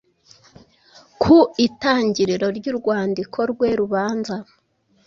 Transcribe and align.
Ku 1.21 1.37
itangiriro 1.67 2.47
ry’urwandiko 2.57 3.39
rwe 3.51 3.69
rubanza, 3.79 4.35